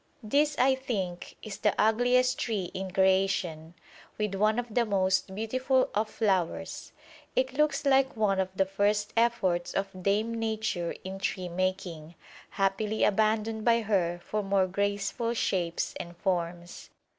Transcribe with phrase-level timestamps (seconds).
[0.23, 3.75] This, I think, is the ugliest tree in creation,
[4.17, 6.91] with one of the most beautiful of flowers:
[7.35, 12.15] it looks like one of the first efforts of Dame Nature in tree making,
[12.49, 16.89] happily abandoned by her for more graceful shapes and forms.